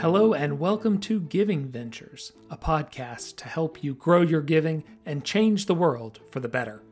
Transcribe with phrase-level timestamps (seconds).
[0.00, 5.26] Hello, and welcome to Giving Ventures, a podcast to help you grow your giving and
[5.26, 6.82] change the world for the better.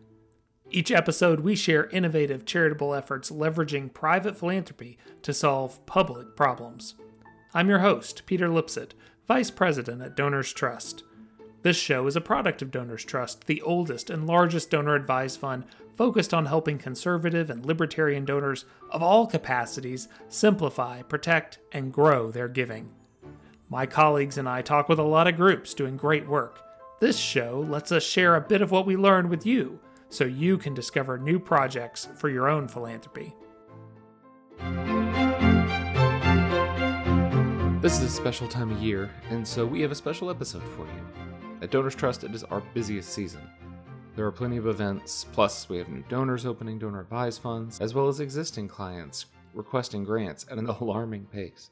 [0.70, 6.96] Each episode, we share innovative charitable efforts leveraging private philanthropy to solve public problems.
[7.54, 8.92] I'm your host, Peter Lipsett,
[9.26, 11.02] Vice President at Donors Trust.
[11.62, 15.64] This show is a product of Donors Trust, the oldest and largest donor advised fund
[15.96, 22.46] focused on helping conservative and libertarian donors of all capacities simplify, protect, and grow their
[22.46, 22.94] giving.
[23.68, 26.62] My colleagues and I talk with a lot of groups doing great work.
[27.00, 29.80] This show lets us share a bit of what we learned with you
[30.10, 33.34] so you can discover new projects for your own philanthropy.
[37.82, 40.86] This is a special time of year, and so we have a special episode for
[40.86, 41.27] you.
[41.60, 43.40] At Donors Trust, it is our busiest season.
[44.14, 47.94] There are plenty of events, plus, we have new donors opening donor advised funds, as
[47.94, 51.70] well as existing clients requesting grants at an alarming pace.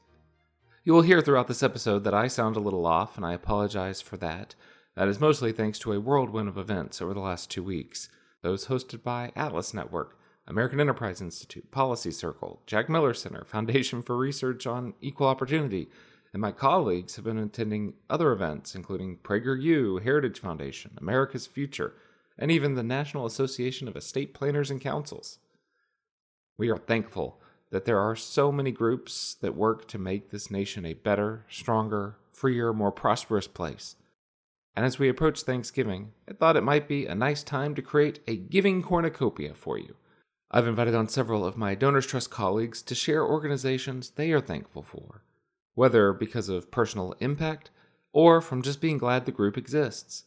[0.83, 4.01] You will hear throughout this episode that I sound a little off, and I apologize
[4.01, 4.55] for that.
[4.95, 8.09] That is mostly thanks to a whirlwind of events over the last two weeks,
[8.41, 14.17] those hosted by Atlas Network, American Enterprise Institute, Policy Circle, Jack Miller Center, Foundation for
[14.17, 15.89] Research on Equal Opportunity,
[16.37, 21.95] and my colleagues have been attending other events, including PragerU, Heritage Foundation, America's Future,
[22.37, 25.39] and even the National Association of Estate Planners and Councils.
[26.55, 30.85] We are thankful that there are so many groups that work to make this nation
[30.85, 33.95] a better, stronger, freer, more prosperous place.
[34.75, 38.19] And as we approach Thanksgiving, I thought it might be a nice time to create
[38.27, 39.95] a giving cornucopia for you.
[40.51, 44.83] I've invited on several of my Donors Trust colleagues to share organizations they are thankful
[44.83, 45.23] for,
[45.77, 47.69] whether because of personal impact
[48.11, 50.23] or from just being glad the group exists.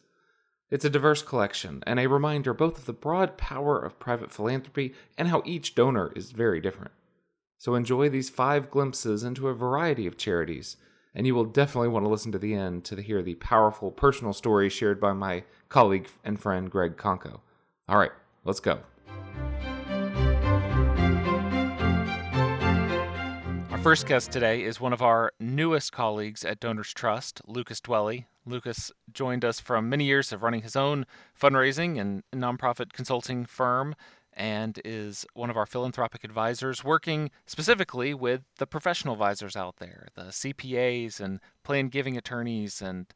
[0.70, 4.94] It's a diverse collection and a reminder both of the broad power of private philanthropy
[5.18, 6.92] and how each donor is very different.
[7.58, 10.76] So enjoy these five glimpses into a variety of charities,
[11.16, 14.32] and you will definitely want to listen to the end to hear the powerful personal
[14.32, 17.40] story shared by my colleague and friend Greg Conko.
[17.88, 18.12] All right,
[18.44, 18.78] let's go.
[23.82, 28.26] First guest today is one of our newest colleagues at Donors Trust, Lucas Dwelly.
[28.44, 31.06] Lucas joined us from many years of running his own
[31.40, 33.94] fundraising and nonprofit consulting firm
[34.34, 40.08] and is one of our philanthropic advisors working specifically with the professional advisors out there,
[40.14, 43.06] the CPAs and plan giving attorneys and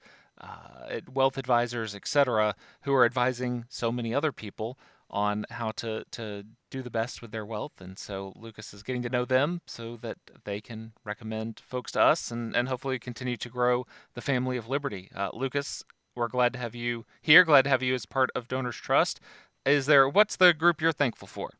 [0.40, 4.78] uh, wealth advisors, etc., who are advising so many other people
[5.14, 7.80] on how to, to do the best with their wealth.
[7.80, 12.00] And so Lucas is getting to know them so that they can recommend folks to
[12.00, 15.08] us and, and hopefully continue to grow the family of Liberty.
[15.14, 15.84] Uh, Lucas,
[16.16, 17.44] we're glad to have you here.
[17.44, 19.20] Glad to have you as part of Donors Trust.
[19.64, 21.50] Is there what's the group you're thankful for?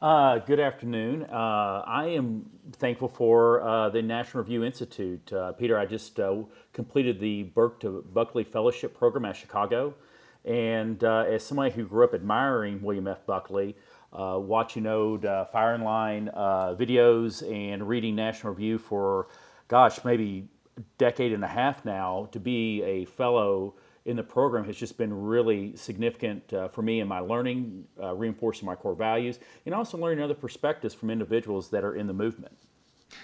[0.00, 1.24] Uh, good afternoon.
[1.24, 5.32] Uh, I am thankful for uh, the National Review Institute.
[5.32, 6.36] Uh, Peter, I just uh,
[6.72, 9.94] completed the Burke to Buckley Fellowship Program at Chicago.
[10.44, 13.26] And uh, as somebody who grew up admiring William F.
[13.26, 13.76] Buckley,
[14.12, 15.22] watching old
[15.52, 19.28] Firing Line videos and reading National Review for,
[19.68, 23.74] gosh, maybe a decade and a half now, to be a fellow
[24.08, 28.14] in the program has just been really significant uh, for me in my learning, uh,
[28.14, 32.12] reinforcing my core values, and also learning other perspectives from individuals that are in the
[32.14, 32.56] movement.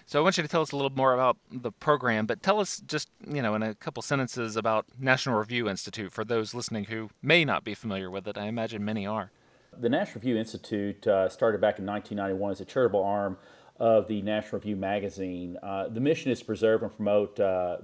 [0.07, 2.61] So I want you to tell us a little more about the program, but tell
[2.61, 6.85] us just, you know, in a couple sentences about National Review Institute for those listening
[6.85, 8.39] who may not be familiar with it.
[8.39, 9.31] I imagine many are.
[9.77, 13.37] The National Review Institute uh, started back in 1991 as a charitable arm
[13.79, 15.59] of the National Review magazine.
[15.63, 17.79] Uh, the mission is to preserve and promote uh,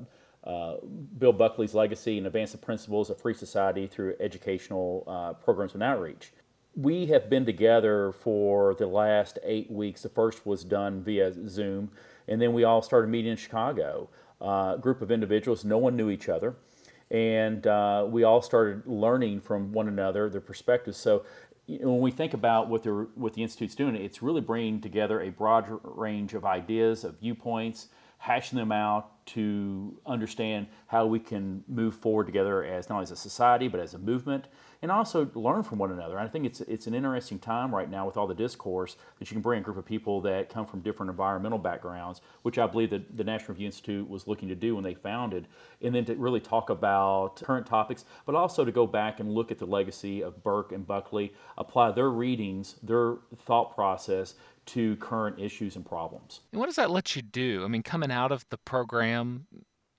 [0.44, 0.76] uh,
[1.18, 5.82] Bill Buckley's legacy and advance the principles of free society through educational uh, programs and
[5.82, 6.32] outreach.
[6.76, 10.03] We have been together for the last eight weeks.
[10.03, 11.91] The first was done via Zoom,
[12.28, 14.08] and then we all started meeting in Chicago.
[14.41, 16.56] Uh, group of individuals, no one knew each other,
[17.10, 20.97] and uh, we all started learning from one another, their perspectives.
[20.97, 21.25] So
[21.66, 24.80] you know, when we think about what the what the institute's doing, it's really bringing
[24.80, 31.18] together a broad range of ideas, of viewpoints, hashing them out, to understand how we
[31.18, 34.47] can move forward together as not only as a society but as a movement
[34.82, 36.18] and also learn from one another.
[36.18, 39.34] I think it's it's an interesting time right now with all the discourse that you
[39.34, 42.91] can bring a group of people that come from different environmental backgrounds, which I believe
[42.91, 45.48] that the National Review Institute was looking to do when they founded,
[45.82, 49.50] and then to really talk about current topics, but also to go back and look
[49.50, 54.34] at the legacy of Burke and Buckley, apply their readings, their thought process
[54.72, 56.40] to current issues and problems.
[56.52, 57.64] And what does that let you do?
[57.64, 59.46] I mean, coming out of the program,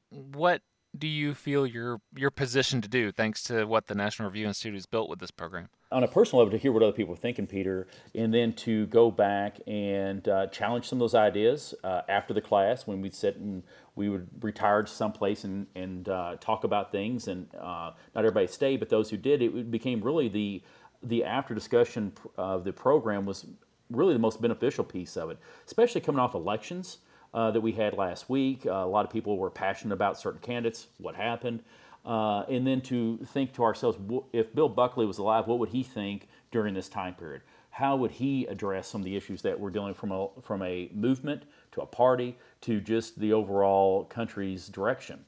[0.09, 0.61] what
[0.97, 4.73] do you feel you're you're positioned to do thanks to what the National Review Institute
[4.73, 5.69] has built with this program?
[5.91, 7.85] on a personal level to hear what other people are thinking, Peter,
[8.15, 12.41] and then to go back and uh, challenge some of those ideas uh, after the
[12.41, 13.63] class when we'd sit and
[13.95, 17.27] we would retire to someplace and, and uh, talk about things.
[17.27, 20.61] And uh, not everybody stayed, but those who did, it became really the
[21.03, 23.47] the after discussion of the program was
[23.91, 26.97] really the most beneficial piece of it, especially coming off elections.
[27.33, 28.65] Uh, that we had last week.
[28.65, 31.63] Uh, a lot of people were passionate about certain candidates, what happened.
[32.05, 33.97] Uh, and then to think to ourselves,
[34.33, 37.41] if Bill Buckley was alive, what would he think during this time period?
[37.69, 40.89] How would he address some of the issues that we're dealing from a from a
[40.93, 45.23] movement to a party to just the overall country's direction?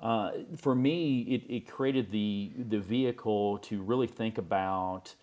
[0.00, 5.14] Uh, for me, it, it, created the the vehicle to really think about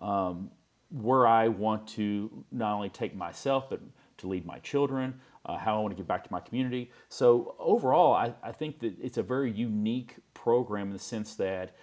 [0.00, 0.50] um,
[0.90, 3.80] where I want to not only take myself, but
[4.18, 6.90] to lead my children, uh, how I want to give back to my community.
[7.08, 11.76] So overall, I, I, think that it's a very unique program in the sense that,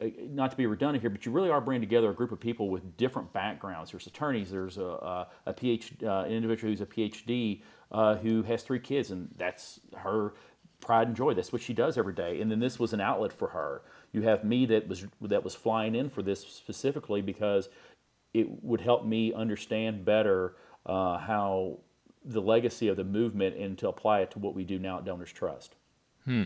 [0.00, 2.40] uh, not to be redundant here, but you really are bringing together a group of
[2.40, 3.90] people with different backgrounds.
[3.90, 7.62] There's attorneys, there's a, a, a PhD, uh, an individual who's a PhD
[7.92, 10.34] uh, who has three kids, and that's her
[10.80, 11.34] pride and joy.
[11.34, 12.40] That's what she does every day.
[12.40, 13.82] And then this was an outlet for her.
[14.12, 17.68] You have me that was that was flying in for this specifically because
[18.34, 21.78] it would help me understand better uh, how
[22.24, 25.04] the legacy of the movement and to apply it to what we do now at
[25.04, 25.76] Donors Trust.
[26.24, 26.44] Hmm.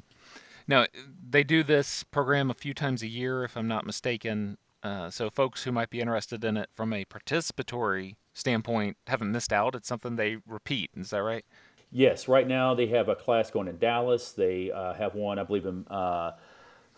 [0.66, 0.86] Now,
[1.28, 4.58] they do this program a few times a year, if I'm not mistaken.
[4.82, 9.52] Uh, so, folks who might be interested in it from a participatory standpoint haven't missed
[9.52, 9.74] out.
[9.74, 10.90] It's something they repeat.
[10.94, 11.44] Is that right?
[11.90, 12.28] Yes.
[12.28, 14.32] Right now, they have a class going in Dallas.
[14.32, 16.32] They uh, have one, I believe, in uh,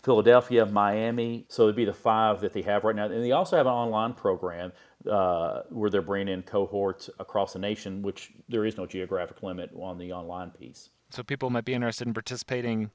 [0.03, 1.45] Philadelphia, Miami.
[1.47, 3.05] So it'd be the five that they have right now.
[3.05, 4.71] And they also have an online program
[5.09, 9.69] uh, where they're bringing in cohorts across the nation, which there is no geographic limit
[9.79, 10.89] on the online piece.
[11.09, 12.89] So people might be interested in participating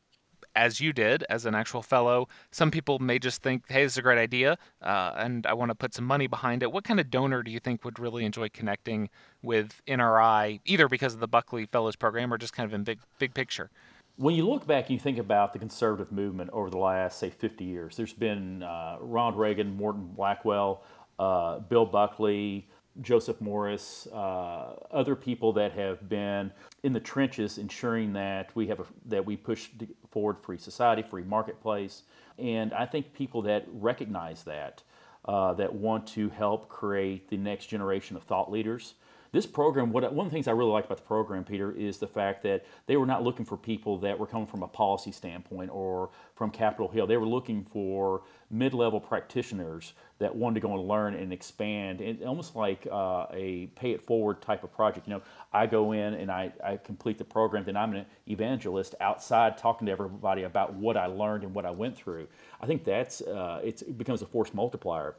[0.56, 2.28] as you did as an actual fellow.
[2.50, 5.70] Some people may just think, hey, this is a great idea, uh, and I want
[5.70, 6.72] to put some money behind it.
[6.72, 9.10] What kind of donor do you think would really enjoy connecting
[9.42, 13.00] with NRI, either because of the Buckley Fellows Program or just kind of in big,
[13.18, 13.70] big picture?
[14.18, 17.28] When you look back and you think about the conservative movement over the last, say,
[17.28, 20.82] 50 years, there's been uh, Ronald Reagan, Morton Blackwell,
[21.18, 22.66] uh, Bill Buckley,
[23.02, 26.50] Joseph Morris, uh, other people that have been
[26.82, 29.68] in the trenches ensuring that we have a, that we push
[30.10, 32.04] forward free society, free marketplace,
[32.38, 34.82] and I think people that recognize that,
[35.26, 38.94] uh, that want to help create the next generation of thought leaders
[39.36, 41.98] this program, what, one of the things I really like about the program, Peter, is
[41.98, 45.12] the fact that they were not looking for people that were coming from a policy
[45.12, 47.06] standpoint or from Capitol Hill.
[47.06, 52.24] They were looking for mid-level practitioners that wanted to go and learn and expand, and
[52.24, 55.06] almost like uh, a pay-it-forward type of project.
[55.06, 55.22] You know,
[55.52, 59.84] I go in and I, I complete the program, then I'm an evangelist outside talking
[59.84, 62.26] to everybody about what I learned and what I went through.
[62.62, 65.16] I think that's uh, it becomes a force multiplier.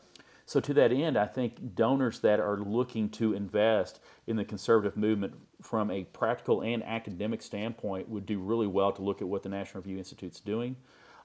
[0.47, 4.95] So, to that end, I think donors that are looking to invest in the conservative
[4.95, 9.43] movement from a practical and academic standpoint would do really well to look at what
[9.43, 10.77] the National Review Institute is doing.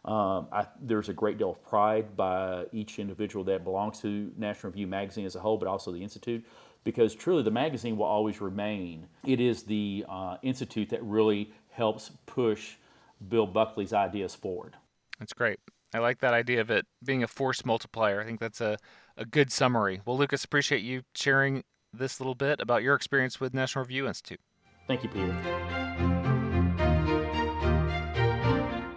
[0.05, 4.73] Um, I, there's a great deal of pride by each individual that belongs to National
[4.73, 6.45] Review magazine as a whole, but also the Institute,
[6.83, 9.07] because truly the magazine will always remain.
[9.25, 12.73] It is the uh, Institute that really helps push
[13.29, 14.75] Bill Buckley's ideas forward.
[15.21, 15.61] That's great.
[15.95, 18.21] I like that idea of it being a force multiplier.
[18.21, 18.79] I think that's a,
[19.19, 20.01] a good summary.
[20.07, 24.41] Well, Lucas, appreciate you sharing this little bit about your experience with National Review Institute.
[24.89, 25.37] Thank you, Peter.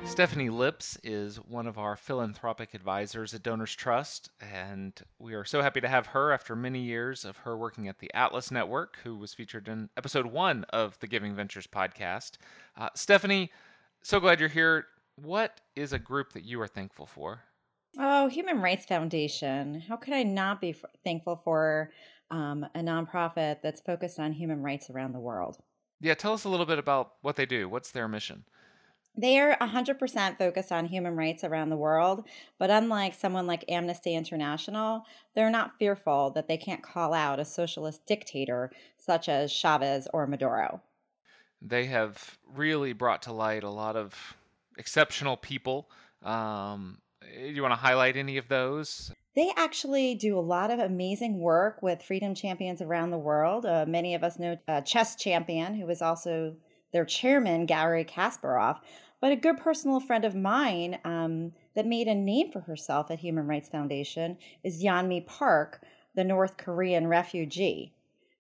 [0.05, 5.61] Stephanie Lips is one of our philanthropic advisors at Donors Trust, and we are so
[5.61, 9.17] happy to have her after many years of her working at the Atlas Network, who
[9.17, 12.37] was featured in episode one of the Giving Ventures podcast.
[12.77, 13.51] Uh, Stephanie,
[14.03, 14.85] so glad you're here.
[15.15, 17.41] What is a group that you are thankful for?
[17.97, 19.79] Oh, Human Rights Foundation.
[19.79, 21.91] How could I not be f- thankful for
[22.29, 25.57] um, a nonprofit that's focused on human rights around the world?
[26.01, 27.69] Yeah, tell us a little bit about what they do.
[27.69, 28.43] What's their mission?
[29.17, 34.13] They are 100% focused on human rights around the world, but unlike someone like Amnesty
[34.13, 40.09] International, they're not fearful that they can't call out a socialist dictator such as Chavez
[40.13, 40.81] or Maduro.
[41.61, 44.35] They have really brought to light a lot of
[44.77, 45.89] exceptional people.
[46.23, 49.11] Um, do you want to highlight any of those?
[49.35, 53.65] They actually do a lot of amazing work with freedom champions around the world.
[53.65, 56.55] Uh, many of us know a chess champion who is also
[56.93, 58.79] their chairman, Gary Kasparov.
[59.19, 63.19] But a good personal friend of mine um, that made a name for herself at
[63.19, 65.81] Human Rights Foundation is Yeonmi Park,
[66.13, 67.91] the North Korean refugee.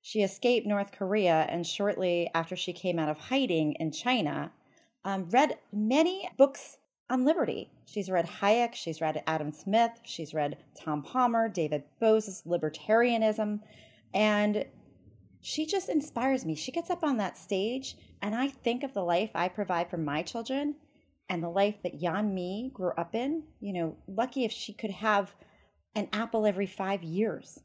[0.01, 4.51] She escaped North Korea, and shortly after she came out of hiding in China,
[5.05, 6.77] um, read many books
[7.09, 7.71] on liberty.
[7.85, 13.59] She's read Hayek, she's read Adam Smith, she's read Tom Palmer, David Boaz's libertarianism,
[14.13, 14.65] and
[15.41, 16.55] she just inspires me.
[16.55, 19.97] She gets up on that stage, and I think of the life I provide for
[19.97, 20.75] my children
[21.29, 23.43] and the life that Yeonmi grew up in.
[23.59, 25.35] You know, lucky if she could have
[25.93, 27.59] an apple every five years.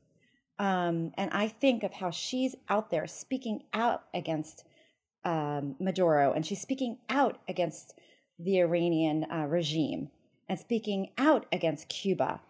[0.59, 4.65] Um, and I think of how she's out there speaking out against
[5.25, 7.95] um, Maduro, and she's speaking out against
[8.39, 10.11] the Iranian uh, regime
[10.49, 12.41] and speaking out against Cuba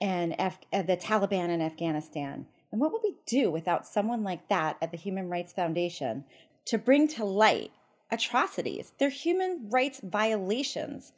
[0.00, 2.46] and Af- uh, the Taliban in Afghanistan.
[2.72, 6.24] And what would we do without someone like that at the Human Rights Foundation
[6.66, 7.72] to bring to light
[8.10, 8.92] atrocities?
[8.98, 11.12] They're human rights violations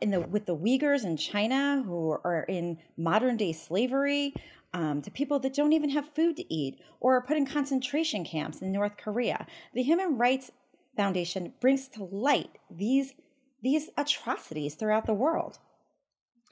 [0.00, 4.34] in the with the Uyghurs in China who are in modern day slavery,
[4.74, 8.24] um, to people that don't even have food to eat or are put in concentration
[8.24, 9.46] camps in North Korea.
[9.74, 10.50] The Human Rights
[10.96, 13.14] Foundation brings to light these
[13.62, 15.58] these atrocities throughout the world.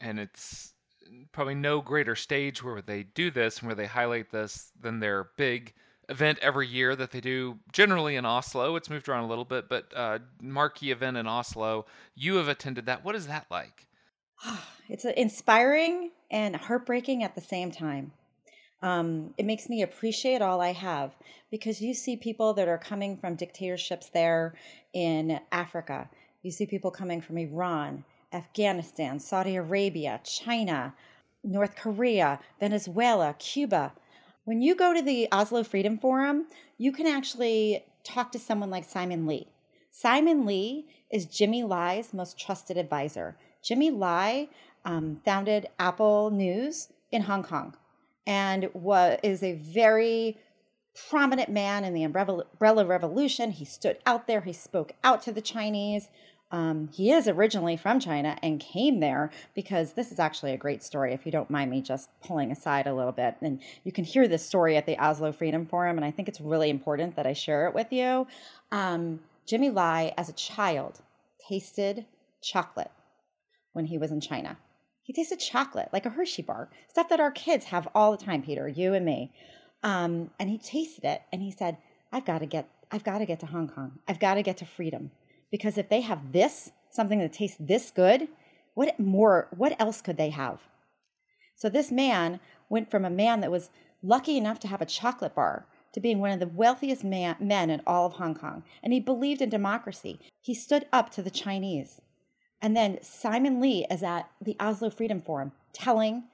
[0.01, 0.73] And it's
[1.33, 5.29] probably no greater stage where they do this and where they highlight this than their
[5.37, 5.73] big
[6.09, 8.77] event every year that they do generally in Oslo.
[8.77, 11.87] It's moved around a little bit, but uh, marquee event in Oslo.
[12.15, 13.05] You have attended that.
[13.05, 13.86] What is that like?
[14.89, 18.13] it's inspiring and heartbreaking at the same time.
[18.83, 21.13] Um, it makes me appreciate all I have
[21.51, 24.55] because you see people that are coming from dictatorships there
[24.93, 26.11] in Africa
[26.47, 30.95] you see people coming from Iran, Afghanistan, Saudi Arabia, China,
[31.43, 33.93] North Korea, Venezuela, Cuba.
[34.45, 36.47] When you go to the Oslo Freedom Forum,
[36.79, 39.49] you can actually talk to someone like Simon Lee.
[39.91, 43.37] Simon Lee is Jimmy Lai's most trusted advisor.
[43.67, 44.49] Jimmy Lai
[44.85, 47.75] um, founded Apple News in Hong Kong
[48.25, 50.39] and was, is a very
[51.11, 53.51] prominent man in the umbrella revolution.
[53.51, 56.09] He stood out there, he spoke out to the Chinese.
[56.53, 60.85] Um, he is originally from China and came there because this is actually a great
[60.85, 63.35] story, if you don't mind me just pulling aside a little bit.
[63.43, 66.41] And you can hear this story at the Oslo Freedom Forum, and I think it's
[66.41, 68.29] really important that I share it with you.
[68.71, 71.01] Um, Jimmy Lai, as a child,
[71.49, 72.07] tasted
[72.41, 72.93] chocolate
[73.77, 74.57] when he was in China.
[75.03, 78.43] He tasted chocolate, like a Hershey bar, stuff that our kids have all the time,
[78.43, 79.33] Peter, you and me.
[79.85, 81.77] Um, and he tasted it and he said,
[82.11, 84.01] I've got to get, I've got to get to Hong Kong.
[84.09, 85.13] I've got to get to freedom
[85.53, 88.29] because if they have this, something that tastes this good,
[88.75, 90.61] what more, what else could they have?
[91.55, 93.71] So this man went from a man that was
[94.03, 97.71] lucky enough to have a chocolate bar to being one of the wealthiest man, men
[97.71, 98.65] in all of Hong Kong.
[98.83, 100.19] And he believed in democracy.
[100.43, 102.01] He stood up to the Chinese.
[102.63, 106.25] And then Simon Lee is at the Oslo Freedom Forum telling,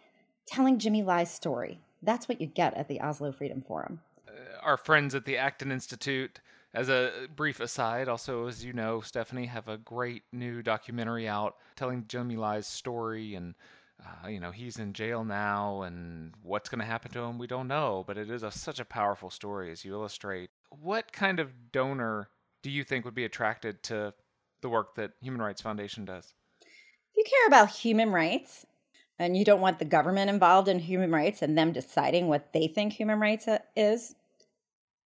[0.47, 1.79] telling Jimmy Lai's story.
[2.02, 4.00] That's what you get at the Oslo Freedom Forum.
[4.29, 6.41] Uh, our friends at the Acton Institute
[6.75, 11.57] as a brief aside, also, as you know, Stephanie, have a great new documentary out
[11.76, 13.35] telling Jimmy Lai's story.
[13.35, 13.55] And,
[14.02, 17.47] uh, you know, he's in jail now, and what's going to happen to him, we
[17.47, 18.05] don't know.
[18.07, 20.50] But it is a, such a powerful story, as you illustrate.
[20.71, 22.31] What kind of donor
[22.62, 24.14] do you think would be attracted to
[24.62, 26.33] the work that Human Rights Foundation does?
[26.61, 28.64] If you care about human rights
[29.19, 32.69] and you don't want the government involved in human rights and them deciding what they
[32.69, 34.14] think human rights uh, is,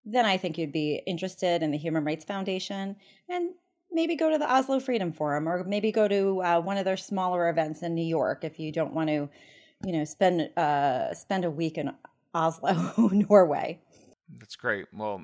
[0.04, 2.96] then I think you'd be interested in the Human Rights Foundation
[3.28, 3.50] and
[3.92, 6.96] maybe go to the Oslo Freedom Forum or maybe go to uh, one of their
[6.96, 9.28] smaller events in New York if you don't want to,
[9.84, 11.92] you know, spend uh, spend a week in
[12.34, 13.80] Oslo, Norway.
[14.38, 14.86] That's great.
[14.92, 15.22] Well,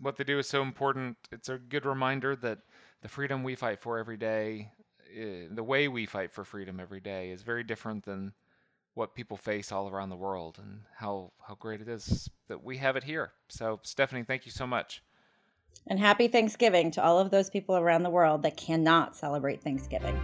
[0.00, 1.16] what they do is so important.
[1.30, 2.58] It's a good reminder that
[3.02, 4.70] the freedom we fight for every day,
[5.14, 8.32] eh, the way we fight for freedom every day, is very different than
[8.94, 12.76] what people face all around the world and how how great it is that we
[12.78, 13.32] have it here.
[13.48, 15.02] So Stephanie, thank you so much.
[15.86, 20.20] And happy Thanksgiving to all of those people around the world that cannot celebrate Thanksgiving.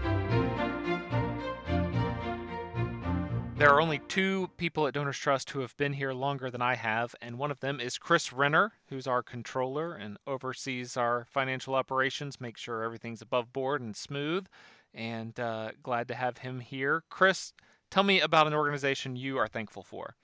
[3.58, 6.76] There are only two people at Donors Trust who have been here longer than I
[6.76, 11.74] have, and one of them is Chris Renner, who's our controller and oversees our financial
[11.74, 14.46] operations, make sure everything's above board and smooth.
[14.94, 17.02] And uh, glad to have him here.
[17.10, 17.52] Chris,
[17.90, 20.16] Tell me about an organization you are thankful for.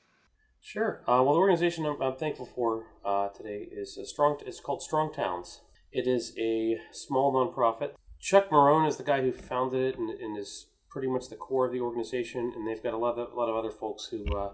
[0.60, 1.00] Sure.
[1.02, 4.38] Uh, well, the organization I'm, I'm thankful for uh, today is a strong.
[4.46, 5.60] It's called Strong Towns.
[5.92, 7.92] It is a small nonprofit.
[8.20, 11.66] Chuck Marohn is the guy who founded it and, and is pretty much the core
[11.66, 12.52] of the organization.
[12.56, 14.52] And they've got a lot of a lot of other folks who uh,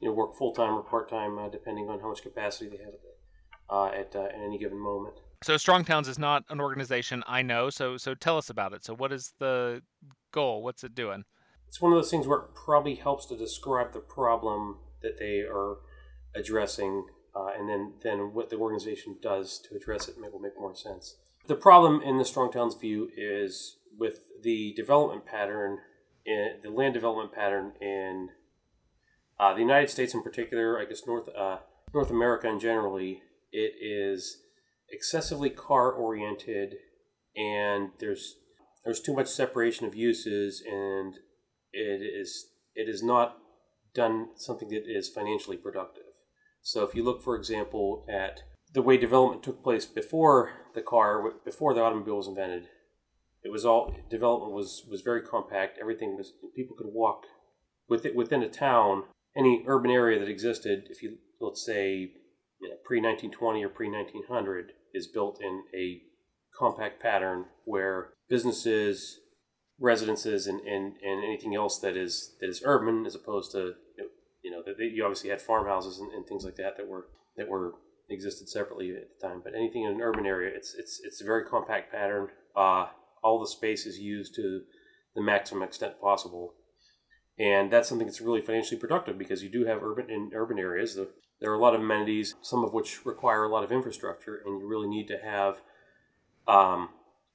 [0.00, 2.82] you know work full time or part time, uh, depending on how much capacity they
[2.82, 2.94] have
[3.68, 5.16] uh, at uh, at any given moment.
[5.42, 7.68] So Strong Towns is not an organization I know.
[7.68, 8.84] So so tell us about it.
[8.84, 9.82] So what is the
[10.32, 10.62] goal?
[10.62, 11.24] What's it doing?
[11.72, 15.38] it's one of those things where it probably helps to describe the problem that they
[15.38, 15.78] are
[16.34, 20.76] addressing, uh, and then then what the organization does to address it will make more
[20.76, 21.16] sense.
[21.46, 25.78] The problem in the Strong Towns view is with the development pattern,
[26.24, 28.30] in, the land development pattern in
[29.38, 31.58] uh, the United States in particular, I guess North uh,
[31.92, 34.38] North America in generally, it is
[34.88, 36.76] excessively car oriented,
[37.36, 38.36] and there's
[38.84, 41.16] there's too much separation of uses, and
[41.72, 43.38] it is it is not
[43.94, 46.04] done something that is financially productive.
[46.62, 51.32] So if you look, for example, at the way development took place before the car,
[51.44, 52.68] before the automobile was invented,
[53.42, 55.78] it was all development was was very compact.
[55.80, 57.24] Everything was people could walk
[57.88, 59.04] within within a town,
[59.36, 60.86] any urban area that existed.
[60.90, 62.12] If you let's say
[62.60, 66.02] you know, pre 1920 or pre 1900 is built in a
[66.56, 69.20] compact pattern where businesses,
[69.78, 73.74] residences, and, and, and anything else that is that is urban as opposed to
[74.42, 77.74] you know you obviously had farmhouses and, and things like that that were that were
[78.12, 79.40] existed separately at the time.
[79.42, 82.28] But anything in an urban area, it's it's it's a very compact pattern.
[82.54, 82.86] Uh,
[83.22, 84.62] all the space is used to
[85.14, 86.54] the maximum extent possible,
[87.38, 90.94] and that's something that's really financially productive because you do have urban in urban areas.
[90.94, 91.08] The,
[91.40, 94.60] there are a lot of amenities, some of which require a lot of infrastructure, and
[94.60, 95.56] you really need to have
[96.46, 96.90] um,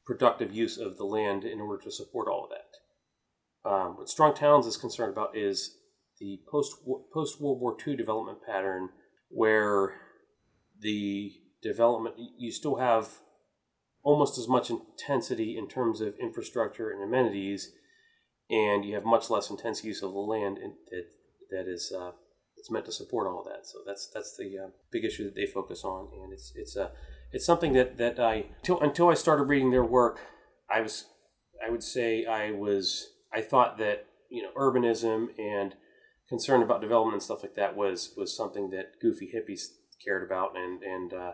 [0.05, 3.69] productive use of the land in order to support all of that.
[3.69, 5.75] Um, what Strong Towns is concerned about is
[6.19, 6.77] the post
[7.13, 8.89] post World War II development pattern,
[9.29, 9.95] where
[10.81, 13.19] the development you still have
[14.03, 17.71] almost as much intensity in terms of infrastructure and amenities,
[18.49, 20.57] and you have much less intense use of the land
[20.91, 21.05] that
[21.51, 22.11] that is uh,
[22.55, 23.65] it's meant to support all of that.
[23.65, 26.89] So that's that's the uh, big issue that they focus on, and it's it's uh,
[27.31, 30.19] it's something that that I until until I started reading their work,
[30.69, 31.05] I was
[31.65, 35.75] I would say I was I thought that you know urbanism and
[36.29, 39.67] concern about development and stuff like that was was something that goofy hippies
[40.03, 41.33] cared about and and uh,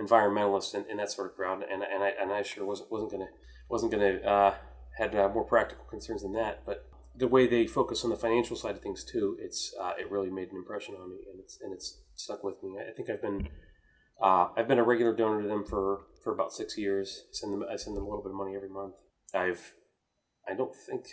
[0.00, 1.62] environmentalists and, and, that sort of crowd.
[1.62, 3.28] And and I and I sure wasn't wasn't gonna
[3.68, 4.54] wasn't gonna uh,
[4.98, 6.64] had uh, more practical concerns than that.
[6.64, 10.10] But the way they focus on the financial side of things too it's uh, it
[10.10, 12.76] really made an impression on me and it's and it's stuck with me.
[12.78, 13.48] I think I've been
[14.22, 17.24] uh, I've been a regular donor to them for for about six years.
[17.24, 18.94] I send them I send them a little bit of money every month.
[19.34, 19.74] I've
[20.48, 21.06] I don't think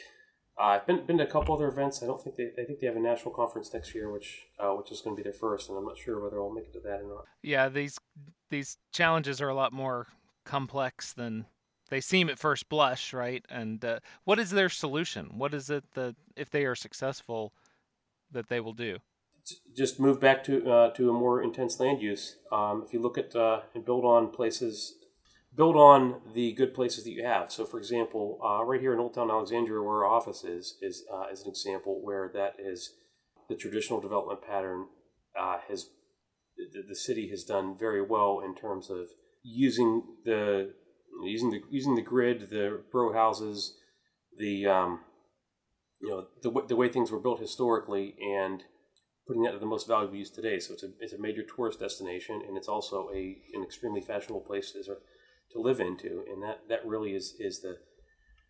[0.59, 2.03] uh, I've been been to a couple other events.
[2.03, 2.51] I don't think they.
[2.59, 5.21] I think they have a national conference next year, which uh, which is going to
[5.21, 7.25] be their first, and I'm not sure whether I'll make it to that or not.
[7.41, 7.97] Yeah, these
[8.49, 10.07] these challenges are a lot more
[10.45, 11.45] complex than
[11.89, 13.45] they seem at first blush, right?
[13.49, 15.37] And uh, what is their solution?
[15.37, 17.53] What is it that if they are successful,
[18.31, 18.99] that they will do?
[19.75, 22.37] Just move back to uh, to a more intense land use.
[22.51, 24.95] Um, if you look at uh, and build on places
[25.55, 27.51] build on the good places that you have.
[27.51, 31.03] So, for example, uh, right here in Old Town Alexandria, where our office is, is,
[31.13, 32.93] uh, is an example where that is
[33.49, 34.87] the traditional development pattern
[35.37, 35.87] uh, has
[36.57, 39.07] the, the city has done very well in terms of
[39.43, 40.73] using the
[41.23, 43.77] using the using the grid, the row houses,
[44.37, 45.01] the um,
[46.01, 48.63] you know the the way things were built historically, and
[49.27, 50.59] putting that to the most valuable use today.
[50.59, 54.41] So it's a it's a major tourist destination, and it's also a an extremely fashionable
[54.41, 54.73] place
[55.53, 57.77] to live into, and that that really is is the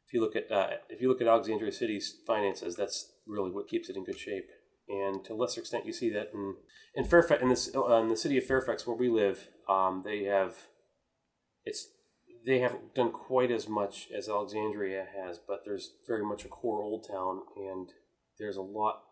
[0.07, 3.67] if you look at uh, if you look at Alexandria City's finances, that's really what
[3.67, 4.49] keeps it in good shape.
[4.89, 6.55] And to a lesser extent, you see that in
[6.95, 10.23] in Fairfax, in this uh, in the city of Fairfax where we live, um, they
[10.23, 10.55] have
[11.63, 11.87] it's
[12.45, 16.81] they haven't done quite as much as Alexandria has, but there's very much a core
[16.81, 17.89] old town, and
[18.37, 19.03] there's a lot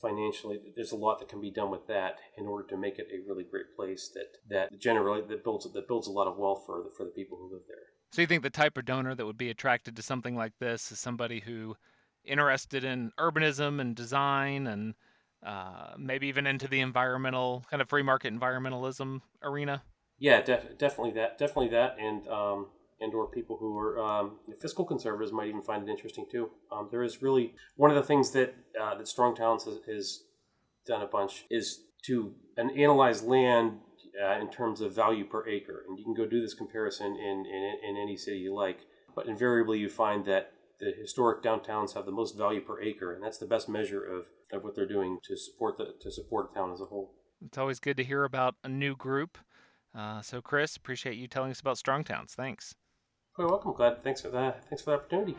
[0.00, 3.06] financially there's a lot that can be done with that in order to make it
[3.12, 6.64] a really great place that that generally that builds that builds a lot of wealth
[6.66, 7.76] for the, for the people who live there.
[8.12, 10.92] So you think the type of donor that would be attracted to something like this
[10.92, 11.76] is somebody who
[12.24, 14.94] interested in urbanism and design and
[15.44, 19.82] uh, maybe even into the environmental kind of free market environmentalism arena?
[20.18, 21.96] Yeah def- definitely that definitely that.
[21.98, 22.66] And um,
[23.00, 26.50] and or people who are um, fiscal conservatives might even find it interesting too.
[26.70, 30.20] Um, there is really one of the things that uh, that Strong Towns has, has,
[30.86, 33.78] done a bunch is to analyze land
[34.22, 37.46] uh, in terms of value per acre, and you can go do this comparison in,
[37.46, 38.80] in in any city you like.
[39.14, 43.22] But invariably, you find that the historic downtowns have the most value per acre, and
[43.22, 46.54] that's the best measure of, of what they're doing to support the to support a
[46.54, 47.14] town as a whole.
[47.44, 49.38] It's always good to hear about a new group.
[49.94, 52.34] Uh, so, Chris, appreciate you telling us about Strong Towns.
[52.34, 52.74] Thanks.
[53.36, 53.72] You're welcome.
[53.72, 54.00] Glad.
[54.00, 54.64] Thanks for that.
[54.68, 55.34] Thanks for the opportunity.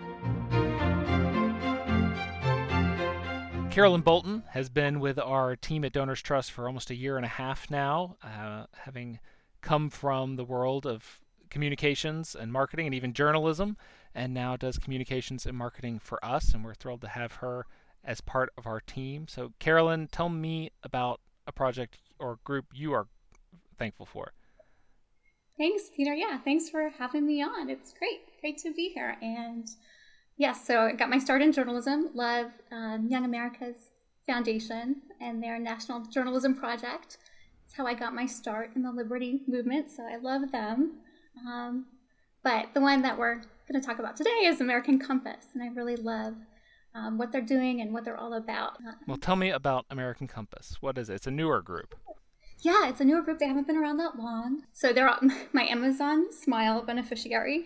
[3.72, 7.26] Carolyn Bolton has been with our team at Donors Trust for almost a year and
[7.26, 9.20] a half now, uh, having
[9.62, 13.78] come from the world of communications and marketing and even journalism,
[14.14, 16.54] and now does communications and marketing for us.
[16.54, 17.66] And we're thrilled to have her
[18.04, 19.28] as part of our team.
[19.30, 23.08] So, Carolyn, tell me about a project or group you are
[23.78, 24.34] thankful for.
[25.58, 26.14] Thanks, Peter.
[26.14, 27.70] Yeah, thanks for having me on.
[27.70, 28.40] It's great.
[28.42, 29.18] Great to be here.
[29.22, 29.68] And
[30.38, 33.92] yes, so I got my start in journalism, love um, Young America's
[34.28, 37.18] Foundation and their National Journalism Project.
[37.64, 39.90] It's how I got my start in the liberty movement.
[39.92, 40.98] So I love them.
[41.48, 41.86] Um,
[42.44, 43.36] but the one that we're
[43.68, 45.48] going to talk about today is American Compass.
[45.54, 46.36] And I really love
[46.94, 48.78] um, what they're doing and what they're all about.
[49.08, 50.78] Well, tell me about American Compass.
[50.82, 51.16] What is it?
[51.16, 51.96] It's a newer group.
[52.62, 53.40] Yeah, it's a newer group.
[53.40, 54.64] They haven't been around that long.
[54.74, 55.14] So they're
[55.54, 57.66] my Amazon Smile beneficiary,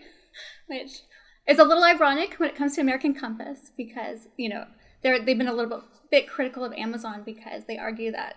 [0.66, 1.00] which
[1.46, 4.64] is a little ironic when it comes to American Compass because, you know,
[5.02, 8.36] they're, they've been a little bit, bit critical of Amazon because they argue that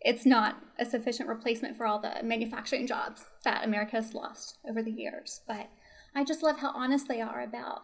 [0.00, 4.82] it's not a sufficient replacement for all the manufacturing jobs that America has lost over
[4.82, 5.40] the years.
[5.46, 5.68] But
[6.14, 7.82] I just love how honest they are about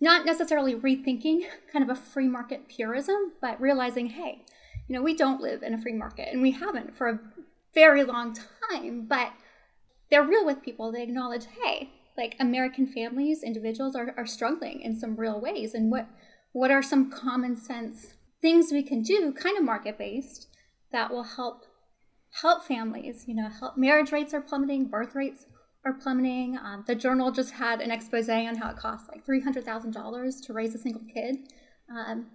[0.00, 4.44] not necessarily rethinking kind of a free market purism, but realizing, hey,
[4.86, 7.20] you know, we don't live in a free market and we haven't for a
[7.74, 8.36] very long
[8.70, 9.32] time, but
[10.10, 10.90] they're real with people.
[10.90, 15.74] They acknowledge, hey, like American families, individuals are, are struggling in some real ways.
[15.74, 16.08] And what
[16.52, 20.48] what are some common sense things we can do, kind of market based,
[20.92, 21.64] that will help
[22.42, 25.46] help families, you know, help marriage rates are plummeting, birth rates
[25.84, 26.58] are plummeting.
[26.58, 30.74] Um, the journal just had an expose on how it costs like $300,000 to raise
[30.74, 31.36] a single kid.
[31.90, 32.26] Um,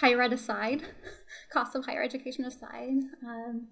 [0.00, 0.82] higher ed aside,
[1.52, 3.02] cost of higher education aside.
[3.26, 3.68] Um,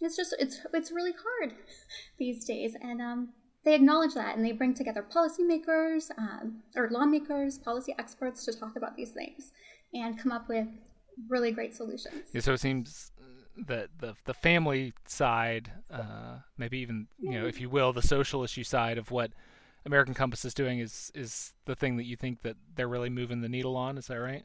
[0.00, 1.54] it's just it's it's really hard
[2.18, 3.30] these days, and um,
[3.64, 8.76] they acknowledge that, and they bring together policymakers um, or lawmakers, policy experts to talk
[8.76, 9.52] about these things
[9.92, 10.66] and come up with
[11.28, 12.24] really great solutions.
[12.32, 13.12] Yeah, so it seems
[13.66, 18.42] that the the family side, uh, maybe even you know, if you will, the social
[18.42, 19.30] issue side of what
[19.86, 23.40] American Compass is doing is is the thing that you think that they're really moving
[23.40, 23.98] the needle on.
[23.98, 24.44] Is that right?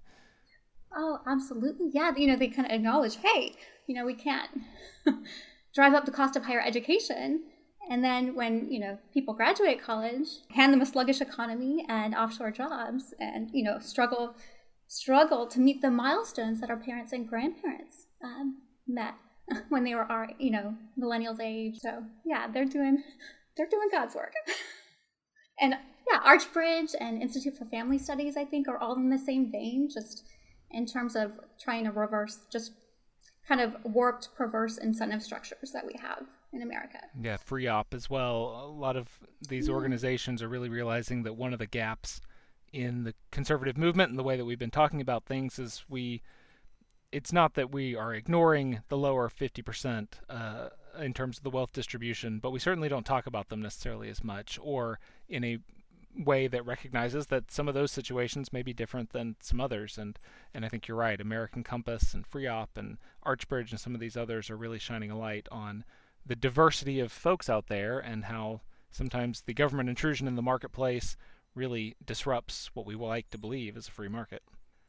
[0.95, 1.89] Oh, absolutely.
[1.93, 3.53] Yeah, you know, they kind of acknowledge, hey,
[3.87, 4.49] you know, we can't
[5.75, 7.43] drive up the cost of higher education.
[7.89, 12.51] And then when, you know, people graduate college, hand them a sluggish economy and offshore
[12.51, 14.35] jobs and, you know, struggle
[14.87, 19.13] struggle to meet the milestones that our parents and grandparents um, met
[19.69, 21.77] when they were our, you know, millennials age.
[21.79, 23.03] So yeah, they're doing
[23.57, 24.33] they're doing God's work.
[25.59, 25.75] and
[26.11, 29.89] yeah, Archbridge and Institute for Family Studies, I think, are all in the same vein,
[29.91, 30.23] just
[30.71, 32.73] in terms of trying to reverse just
[33.47, 36.99] kind of warped, perverse incentive structures that we have in America.
[37.19, 38.61] Yeah, FREOPP as well.
[38.63, 39.07] A lot of
[39.47, 39.73] these yeah.
[39.73, 42.21] organizations are really realizing that one of the gaps
[42.71, 46.21] in the conservative movement and the way that we've been talking about things is we
[47.11, 51.73] it's not that we are ignoring the lower 50% uh, in terms of the wealth
[51.73, 55.57] distribution, but we certainly don't talk about them necessarily as much or in a
[56.17, 59.97] way that recognizes that some of those situations may be different than some others.
[59.97, 60.17] And
[60.53, 61.19] and I think you're right.
[61.19, 65.17] American Compass and FREOPP and Archbridge and some of these others are really shining a
[65.17, 65.83] light on
[66.25, 71.15] the diversity of folks out there and how sometimes the government intrusion in the marketplace
[71.55, 74.41] really disrupts what we like to believe is a free market.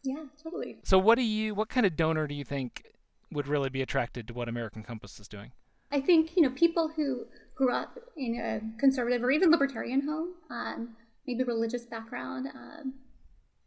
[0.02, 0.78] Yeah, totally.
[0.85, 2.87] So what do you what kind of donor do you think
[3.33, 5.52] would really be attracted to what American Compass is doing?
[5.92, 10.35] I think, you know, people who grew up in a conservative or even libertarian home,
[10.48, 10.96] um,
[11.34, 12.94] maybe religious background, um,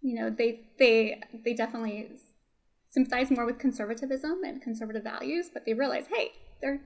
[0.02, 2.10] you know, they they they definitely
[2.89, 6.82] sympathize more with conservatism and conservative values, but they realize, hey, there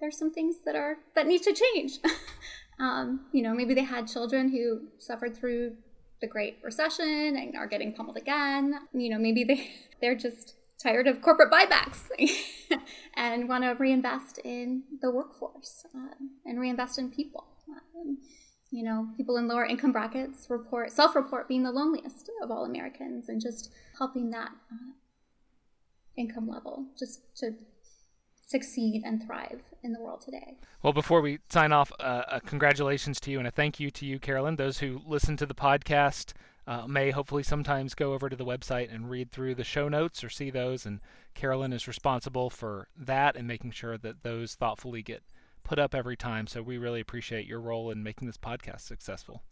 [0.00, 1.98] there's some things that are that need to change.
[2.80, 5.76] um, you know, maybe they had children who suffered through
[6.20, 8.74] the Great Recession and are getting pummeled again.
[8.92, 9.70] You know, maybe they
[10.00, 12.08] they're just tired of corporate buybacks
[13.14, 17.46] and want to reinvest in the workforce um, and reinvest in people.
[17.96, 18.18] Um,
[18.76, 23.30] you know, people in lower income brackets report self-report being the loneliest of all Americans,
[23.30, 24.92] and just helping that uh,
[26.14, 27.54] income level just to
[28.46, 30.58] succeed and thrive in the world today.
[30.82, 34.04] Well, before we sign off, uh, uh, congratulations to you and a thank you to
[34.04, 34.56] you, Carolyn.
[34.56, 36.34] Those who listen to the podcast
[36.66, 40.22] uh, may hopefully sometimes go over to the website and read through the show notes
[40.22, 40.84] or see those.
[40.84, 41.00] And
[41.34, 45.22] Carolyn is responsible for that and making sure that those thoughtfully get
[45.66, 46.46] put up every time.
[46.46, 49.42] So we really appreciate your role in making this podcast successful.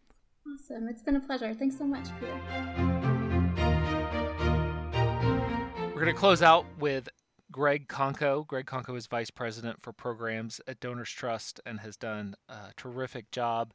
[0.47, 0.87] Awesome.
[0.89, 1.53] It's been a pleasure.
[1.55, 2.41] Thanks so much, Peter.
[5.89, 7.09] We're going to close out with
[7.51, 8.47] Greg Conko.
[8.47, 13.31] Greg Conko is vice president for programs at Donors Trust and has done a terrific
[13.33, 13.73] job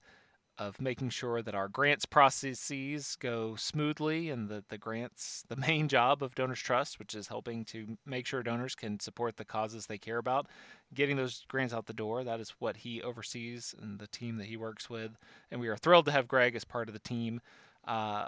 [0.59, 5.87] of making sure that our grants processes go smoothly and that the grants, the main
[5.87, 9.85] job of Donors Trust, which is helping to make sure donors can support the causes
[9.85, 10.47] they care about,
[10.93, 12.23] getting those grants out the door.
[12.23, 15.11] That is what he oversees and the team that he works with.
[15.49, 17.41] And we are thrilled to have Greg as part of the team.
[17.87, 18.27] Uh,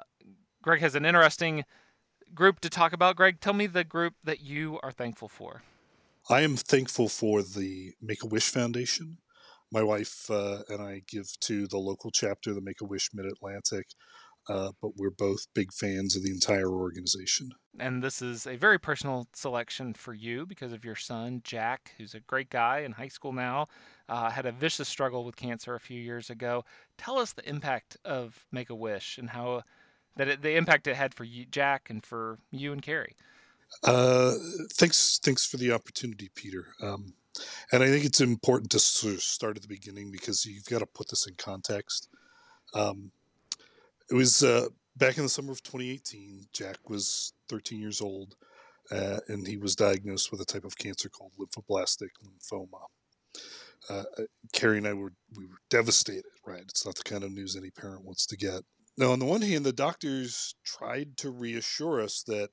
[0.61, 1.65] Greg has an interesting
[2.33, 3.17] group to talk about.
[3.17, 5.63] Greg, tell me the group that you are thankful for.
[6.29, 9.17] I am thankful for the Make a Wish Foundation.
[9.71, 13.25] My wife uh, and I give to the local chapter, the Make a Wish Mid
[13.25, 13.87] Atlantic,
[14.49, 17.51] uh, but we're both big fans of the entire organization.
[17.79, 22.15] And this is a very personal selection for you because of your son, Jack, who's
[22.15, 23.67] a great guy in high school now,
[24.09, 26.65] uh, had a vicious struggle with cancer a few years ago.
[26.97, 29.63] Tell us the impact of Make a Wish and how
[30.17, 33.15] that it, the impact it had for you, Jack, and for you and Carrie.
[33.83, 34.33] Uh,
[34.73, 36.67] thanks, thanks for the opportunity, Peter.
[36.81, 37.13] Um,
[37.71, 41.09] and I think it's important to start at the beginning because you've got to put
[41.09, 42.09] this in context.
[42.73, 43.11] Um,
[44.09, 44.67] it was uh,
[44.97, 46.47] back in the summer of 2018.
[46.53, 48.35] Jack was 13 years old,
[48.91, 52.87] uh, and he was diagnosed with a type of cancer called lymphoblastic lymphoma.
[53.89, 56.25] Uh, uh, Carrie and I were we were devastated.
[56.45, 58.63] Right, it's not the kind of news any parent wants to get.
[58.97, 62.49] Now, on the one hand, the doctors tried to reassure us that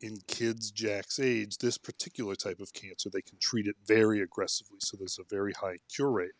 [0.00, 4.78] in kids Jack's age, this particular type of cancer, they can treat it very aggressively,
[4.80, 6.32] so there's a very high cure rate.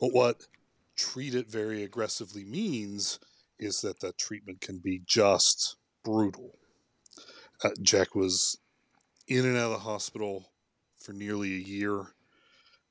[0.00, 0.46] But what
[0.96, 3.18] treat it very aggressively means
[3.58, 6.58] is that that treatment can be just brutal.
[7.62, 8.58] Uh, Jack was
[9.26, 10.50] in and out of the hospital
[11.00, 12.06] for nearly a year.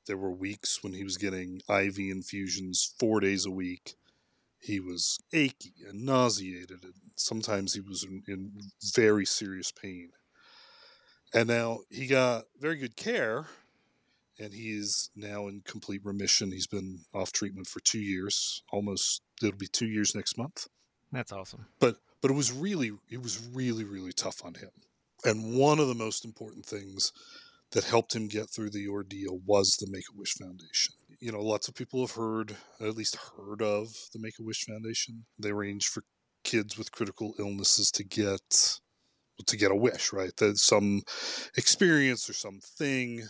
[0.05, 3.96] There were weeks when he was getting IV infusions four days a week.
[4.59, 8.51] He was achy and nauseated, and sometimes he was in, in
[8.95, 10.09] very serious pain.
[11.33, 13.47] And now he got very good care,
[14.39, 16.51] and he is now in complete remission.
[16.51, 20.67] He's been off treatment for two years, almost it'll be two years next month.
[21.11, 21.67] That's awesome.
[21.79, 24.71] But but it was really it was really really tough on him.
[25.23, 27.11] And one of the most important things
[27.71, 30.93] that helped him get through the ordeal was the Make a Wish Foundation.
[31.19, 34.65] You know, lots of people have heard, at least heard of the Make a Wish
[34.65, 35.25] Foundation.
[35.39, 36.03] They arrange for
[36.43, 38.79] kids with critical illnesses to get
[39.45, 40.35] to get a wish, right?
[40.37, 41.01] That some
[41.55, 43.27] experience or something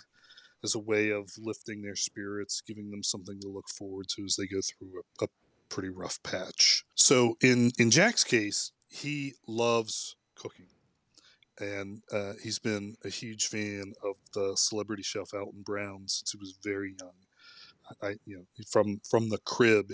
[0.63, 4.35] as a way of lifting their spirits, giving them something to look forward to as
[4.35, 5.27] they go through a, a
[5.69, 6.83] pretty rough patch.
[6.95, 10.67] So in in Jack's case, he loves cooking,
[11.59, 16.37] and uh, he's been a huge fan of the celebrity chef Alton Brown since he
[16.37, 17.26] was very young.
[18.01, 19.93] I, you know, from from the crib,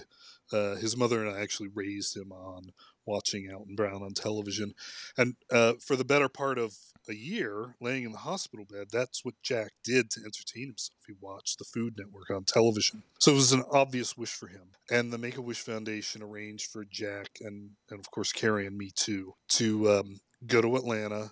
[0.52, 2.72] uh, his mother and I actually raised him on
[3.06, 4.74] watching Alton Brown on television,
[5.18, 6.76] and uh, for the better part of
[7.10, 11.00] a year, laying in the hospital bed, that's what Jack did to entertain himself.
[11.06, 14.70] He watched the Food Network on television, so it was an obvious wish for him.
[14.90, 18.78] And the Make a Wish Foundation arranged for Jack and and of course Carrie and
[18.78, 21.32] me too to um, go to Atlanta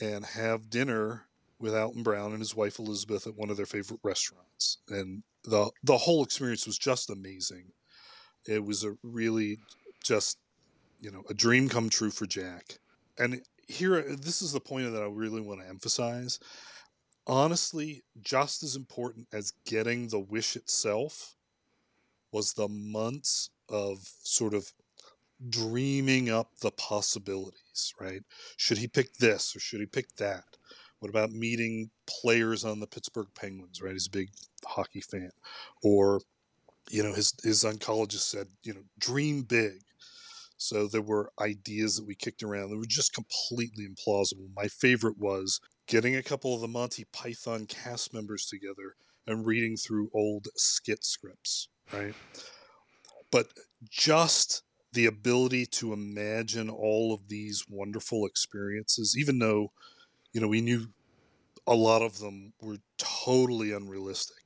[0.00, 1.26] and have dinner
[1.58, 5.70] with Alton Brown and his wife Elizabeth at one of their favorite restaurants, and the
[5.82, 7.72] the whole experience was just amazing.
[8.46, 9.58] It was a really
[10.04, 10.38] just
[11.00, 12.78] you know a dream come true for Jack.
[13.18, 16.38] And here, this is the point that I really want to emphasize.
[17.26, 21.34] Honestly, just as important as getting the wish itself
[22.32, 24.72] was the months of sort of
[25.48, 28.22] dreaming up the possibilities, right?
[28.56, 30.44] Should he pick this or should he pick that?
[31.00, 33.92] What about meeting players on the Pittsburgh Penguins, right?
[33.92, 34.30] He's a big
[34.64, 35.30] hockey fan.
[35.82, 36.20] Or,
[36.90, 39.82] you know, his, his oncologist said, you know, dream big.
[40.56, 44.48] So there were ideas that we kicked around that were just completely implausible.
[44.56, 48.94] My favorite was getting a couple of the Monty Python cast members together
[49.26, 52.14] and reading through old skit scripts, right?
[53.30, 53.48] But
[53.90, 59.72] just the ability to imagine all of these wonderful experiences, even though,
[60.36, 60.86] you know, we knew
[61.66, 64.36] a lot of them were totally unrealistic.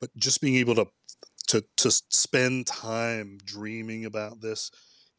[0.00, 0.86] But just being able to
[1.48, 4.70] to to spend time dreaming about this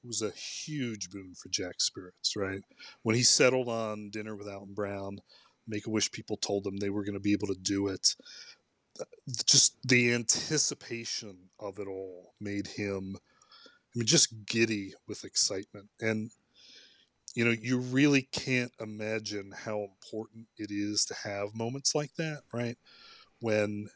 [0.04, 2.64] was a huge boon for Jack's spirits, right?
[3.04, 5.20] When he settled on dinner with Alton Brown,
[5.68, 8.16] Make a Wish people told him they were going to be able to do it.
[9.00, 9.04] Uh,
[9.46, 15.90] just the anticipation of it all made him, I mean, just giddy with excitement.
[16.02, 16.32] And,
[17.36, 22.42] you know, you really can't imagine how important it is to have moments like that,
[22.54, 22.78] right?
[23.42, 23.90] When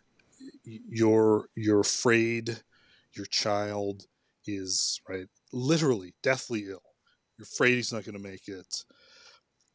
[0.66, 2.62] you're you're afraid
[3.14, 4.06] your child
[4.48, 6.82] is right literally deathly ill.
[7.38, 8.84] You're afraid he's not going to make it.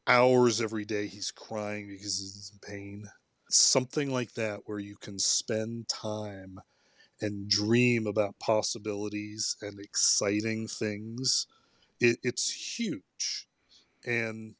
[0.08, 3.10] Hours every day he's crying because he's in pain.
[3.50, 6.58] Something like that where you can spend time
[7.20, 11.46] and dream about possibilities and exciting things.
[12.00, 13.47] It, it's huge.
[14.06, 14.54] And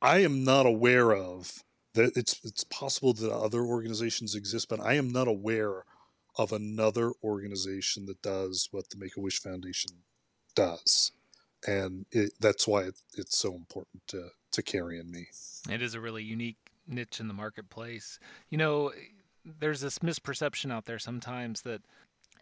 [0.00, 4.94] I am not aware of that it's it's possible that other organizations exist, but I
[4.94, 5.84] am not aware
[6.36, 9.90] of another organization that does what the Make a Wish Foundation
[10.54, 11.10] does,
[11.66, 15.26] and it, that's why it, it's so important to to Carrie and me.
[15.68, 18.20] It is a really unique niche in the marketplace.
[18.48, 18.92] You know,
[19.44, 21.82] there's this misperception out there sometimes that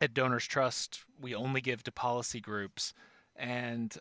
[0.01, 2.93] at Donors Trust we only give to policy groups,
[3.35, 3.97] and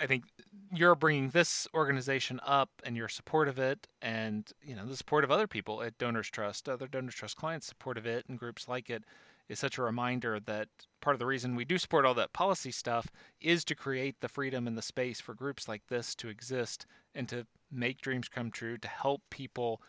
[0.00, 0.24] I think
[0.72, 5.24] you're bringing this organization up and your support of it, and you know the support
[5.24, 8.68] of other people at Donors Trust, other Donors Trust clients' support of it, and groups
[8.68, 9.04] like it
[9.48, 10.68] is such a reminder that
[11.00, 13.08] part of the reason we do support all that policy stuff
[13.40, 17.28] is to create the freedom and the space for groups like this to exist and
[17.28, 19.82] to make dreams come true, to help people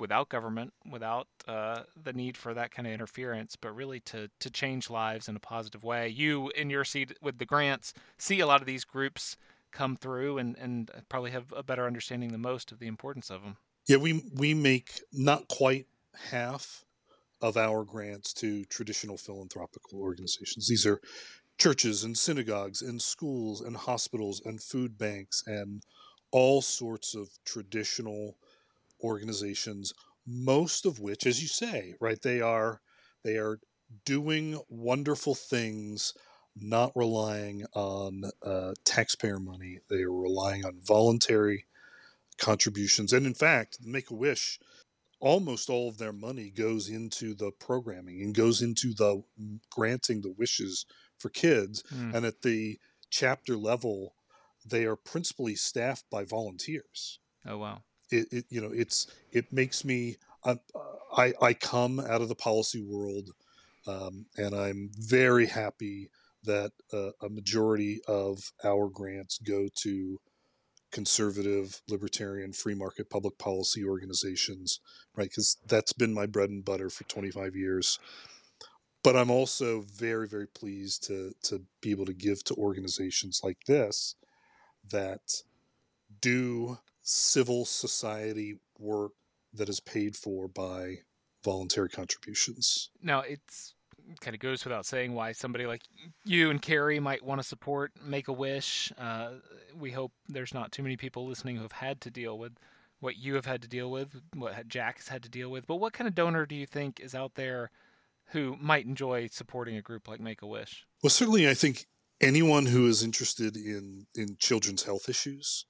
[0.00, 4.50] without government, without uh, the need for that kind of interference, but really to to
[4.50, 6.08] change lives in a positive way.
[6.08, 9.36] You, in your seat with the grants, see a lot of these groups
[9.72, 13.42] come through and, and probably have a better understanding than most of the importance of
[13.42, 13.56] them.
[13.86, 15.86] Yeah, we we make not quite
[16.30, 16.84] half
[17.40, 20.68] of our grants to traditional philanthropical organizations.
[20.68, 21.00] These are
[21.58, 25.82] churches and synagogues and schools and hospitals and food banks and
[26.32, 28.36] all sorts of traditional
[29.02, 29.92] organizations
[30.26, 32.80] most of which as you say right they are
[33.24, 33.58] they are
[34.04, 36.14] doing wonderful things
[36.56, 39.78] not relying on uh, taxpayer money.
[39.88, 41.66] They are relying on voluntary
[42.38, 43.12] contributions.
[43.12, 44.58] And in fact make a wish
[45.20, 49.22] almost all of their money goes into the programming and goes into the
[49.70, 50.86] granting the wishes
[51.18, 51.82] for kids.
[51.94, 52.14] Mm.
[52.14, 52.78] and at the
[53.10, 54.14] chapter level
[54.64, 57.18] they are principally staffed by volunteers.
[57.46, 60.56] Oh wow it, it you know it's it makes me uh,
[61.16, 63.30] I, I come out of the policy world
[63.86, 66.10] um, and i'm very happy
[66.44, 70.18] that uh, a majority of our grants go to
[70.90, 74.80] conservative, libertarian, free market public policy organizations,
[75.16, 75.28] right?
[75.28, 77.98] Because that's been my bread and butter for 25 years.
[79.02, 83.58] But I'm also very, very pleased to to be able to give to organizations like
[83.66, 84.14] this
[84.90, 85.42] that
[86.20, 86.78] do
[87.10, 89.12] civil society work
[89.52, 90.98] that is paid for by
[91.44, 92.90] voluntary contributions.
[93.02, 93.74] Now it's
[94.20, 95.82] kind of goes without saying why somebody like
[96.24, 98.92] you and Carrie might want to support Make a Wish.
[98.96, 99.32] Uh,
[99.78, 102.52] we hope there's not too many people listening who have had to deal with
[103.00, 105.66] what you have had to deal with, what Jack has had to deal with.
[105.66, 107.70] But what kind of donor do you think is out there
[108.26, 110.86] who might enjoy supporting a group like Make a Wish?
[111.02, 111.86] Well, certainly, I think
[112.20, 115.64] anyone who is interested in in children's health issues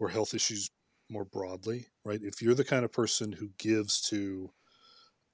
[0.00, 0.70] or health issues
[1.08, 2.20] more broadly, right?
[2.22, 4.50] If you're the kind of person who gives to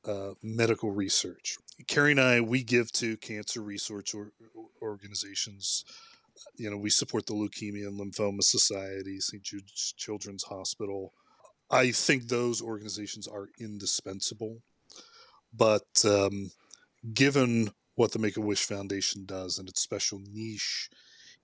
[0.07, 1.57] uh, medical research.
[1.89, 4.33] Carrie and I, we give to cancer research or,
[4.81, 5.85] organizations.
[6.57, 9.43] You know, we support the Leukemia and Lymphoma Society, St.
[9.43, 11.13] Jude's Children's Hospital.
[11.71, 14.59] I think those organizations are indispensable.
[15.53, 16.51] But um,
[17.13, 20.91] given what the Make a Wish Foundation does and its special niche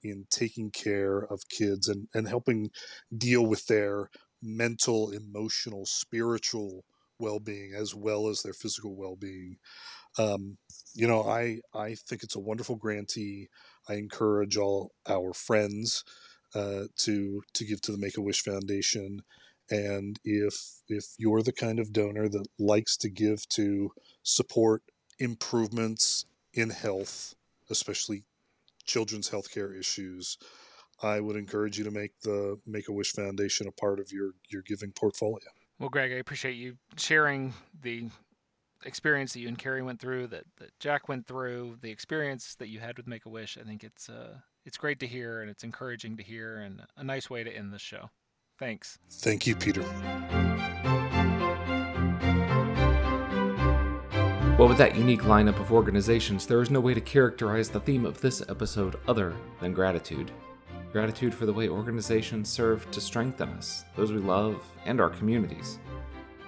[0.02, 2.70] in taking care of kids and, and helping
[3.16, 4.10] deal with their
[4.42, 6.84] mental, emotional, spiritual
[7.18, 9.56] well-being as well as their physical well-being.
[10.18, 10.58] Um,
[10.94, 13.48] you know, I I think it's a wonderful grantee.
[13.88, 16.04] I encourage all our friends
[16.54, 19.22] uh, to to give to the Make a Wish Foundation.
[19.70, 24.82] And if if you're the kind of donor that likes to give to support
[25.18, 27.34] improvements in health,
[27.70, 28.24] especially
[28.84, 30.38] children's healthcare issues,
[31.02, 34.32] I would encourage you to make the Make a Wish Foundation a part of your
[34.50, 35.48] your giving portfolio.
[35.78, 38.08] Well, Greg, I appreciate you sharing the
[38.84, 42.68] experience that you and Carrie went through, that, that Jack went through, the experience that
[42.68, 43.58] you had with Make a Wish.
[43.58, 47.04] I think it's uh, it's great to hear and it's encouraging to hear and a
[47.04, 48.10] nice way to end this show.
[48.58, 48.98] Thanks.
[49.10, 49.82] Thank you, Peter.
[54.62, 58.06] Well, with that unique lineup of organizations, there is no way to characterize the theme
[58.06, 60.30] of this episode other than gratitude.
[60.92, 65.80] Gratitude for the way organizations serve to strengthen us, those we love, and our communities.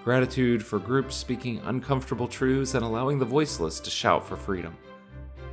[0.05, 4.77] Gratitude for groups speaking uncomfortable truths and allowing the voiceless to shout for freedom.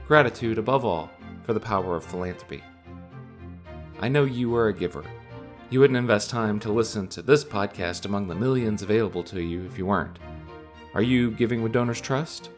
[0.06, 1.10] Gratitude, above all,
[1.42, 2.64] for the power of philanthropy.
[4.00, 5.04] I know you are a giver.
[5.72, 9.66] You wouldn't invest time to listen to this podcast among the millions available to you
[9.66, 10.20] if you weren't.
[10.94, 12.50] Are you giving with Donors Trust?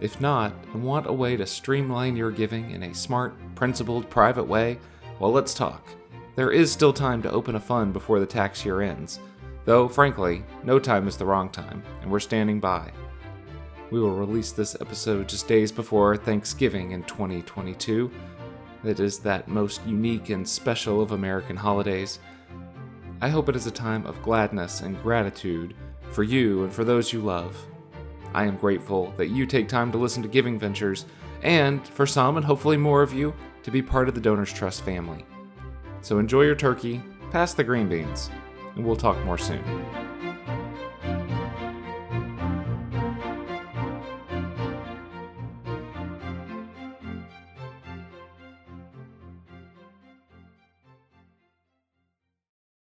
[0.00, 4.44] If not, and want a way to streamline your giving in a smart, principled, private
[4.44, 4.78] way,
[5.18, 5.88] well, let's talk.
[6.36, 9.18] There is still time to open a fund before the tax year ends,
[9.64, 12.92] though, frankly, no time is the wrong time, and we're standing by.
[13.90, 18.12] We will release this episode just days before Thanksgiving in 2022.
[18.84, 22.20] It is that most unique and special of American holidays.
[23.20, 25.74] I hope it is a time of gladness and gratitude
[26.10, 27.56] for you and for those you love.
[28.34, 31.06] I am grateful that you take time to listen to Giving Ventures,
[31.42, 34.82] and for some, and hopefully more of you, to be part of the Donors Trust
[34.82, 35.24] family.
[36.00, 38.30] So enjoy your turkey, pass the green beans,
[38.74, 39.62] and we'll talk more soon.